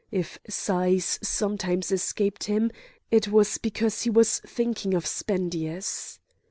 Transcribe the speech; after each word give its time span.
If 0.11 0.39
sighs 0.49 1.19
sometimes 1.21 1.91
escaped 1.91 2.45
him, 2.45 2.71
it 3.11 3.27
was 3.27 3.59
because 3.59 4.01
he 4.01 4.09
was 4.09 4.39
thinking 4.39 4.95
of 4.95 5.05
Spendius. 5.05 6.17